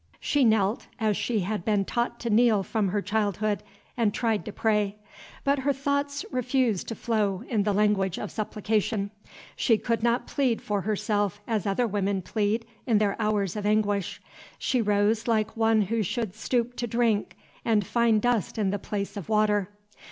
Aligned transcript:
She 0.19 0.43
knelt, 0.43 0.87
as 0.99 1.15
she 1.15 1.41
had 1.41 1.63
been 1.63 1.85
taught 1.85 2.19
to 2.21 2.31
kneel 2.31 2.63
from 2.63 2.87
her 2.87 3.03
childhood, 3.03 3.61
and 3.95 4.11
tried 4.11 4.43
to 4.45 4.51
pray. 4.51 4.95
But 5.43 5.59
her 5.59 5.73
thoughts 5.73 6.25
refused 6.31 6.87
to 6.87 6.95
flow 6.95 7.43
in 7.49 7.61
the 7.61 7.71
language 7.71 8.17
of 8.17 8.31
supplication. 8.31 9.11
She 9.55 9.77
could 9.77 10.01
not 10.01 10.25
plead 10.25 10.59
for 10.59 10.81
herself 10.81 11.39
as 11.45 11.67
other 11.67 11.85
women 11.85 12.23
plead 12.23 12.65
in 12.87 12.97
their 12.97 13.15
hours 13.21 13.55
of 13.55 13.63
anguish. 13.67 14.19
She 14.57 14.81
rose 14.81 15.27
like 15.27 15.55
one 15.55 15.83
who 15.83 16.01
should 16.01 16.33
stoop 16.33 16.75
to 16.77 16.87
drink, 16.87 17.35
and 17.63 17.85
find 17.85 18.19
dust 18.19 18.57
in 18.57 18.71
the 18.71 18.79
place 18.79 19.15
of 19.15 19.29
water. 19.29 19.69